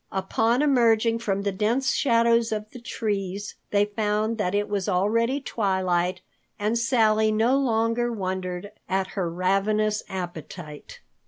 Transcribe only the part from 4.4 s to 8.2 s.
it was already twilight and Sally no longer